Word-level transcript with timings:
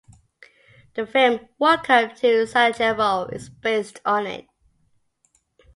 The 0.95 1.05
film 1.05 1.47
"Welcome 1.59 2.15
to 2.21 2.47
Sarajevo" 2.47 3.27
is 3.27 3.49
based 3.49 4.01
on 4.03 4.25
it. 4.25 4.47